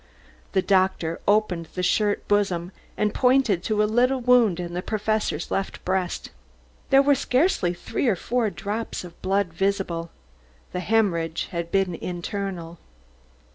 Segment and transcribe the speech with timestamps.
[0.53, 5.51] The doctor opened the shirt bosom and pointed to a little wound in the Professor's
[5.51, 6.31] left breast.
[6.89, 10.09] There were scarcely three or four drops of blood visible.
[10.71, 12.79] The hemorrhage had been internal.